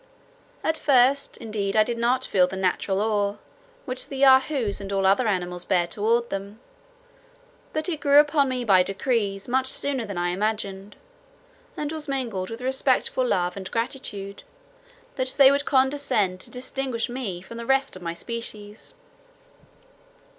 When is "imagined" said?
10.29-10.95